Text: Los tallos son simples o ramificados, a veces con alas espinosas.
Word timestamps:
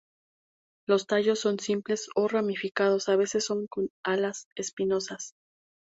Los 0.87 1.05
tallos 1.05 1.37
son 1.41 1.59
simples 1.59 2.09
o 2.15 2.27
ramificados, 2.27 3.07
a 3.07 3.15
veces 3.15 3.51
con 3.69 3.91
alas 4.03 4.47
espinosas. 4.55 5.35